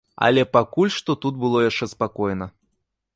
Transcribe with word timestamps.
Але 0.27 0.45
пакуль 0.55 0.93
што 0.95 1.15
тут 1.25 1.37
было 1.43 1.61
яшчэ 1.69 1.85
спакойна. 1.93 2.45